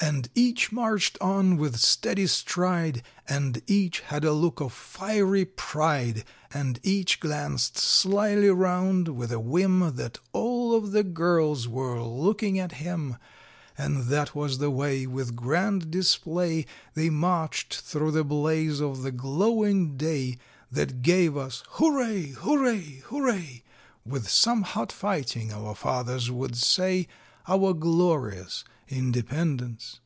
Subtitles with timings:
[0.00, 6.24] And each marched on with steady stride, And each had a look of fiery pride;
[6.52, 12.58] And each glanced slyly round, with a whim That all of the girls were looking
[12.58, 13.16] at him;
[13.78, 19.12] And that was the way, With grand display, They marched through the blaze of the
[19.12, 20.36] glowing day,
[20.70, 22.32] That gave us Hurray!
[22.32, 23.00] Hurray!
[23.08, 23.62] Hurray!
[24.04, 27.08] (With some hot fighting, our fathers would say,)
[27.48, 30.00] Our glorious Independence!